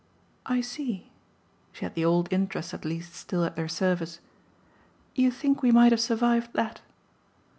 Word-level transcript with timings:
"I 0.47 0.61
see." 0.61 1.11
She 1.73 1.85
had 1.85 1.93
the 1.93 2.05
old 2.05 2.33
interest 2.33 2.73
at 2.73 2.85
least 2.85 3.13
still 3.13 3.43
at 3.43 3.55
their 3.55 3.67
service. 3.67 4.19
"You 5.13 5.29
think 5.29 5.61
we 5.61 5.69
might 5.71 5.91
have 5.91 6.01
survived 6.01 6.53
that." 6.53 6.81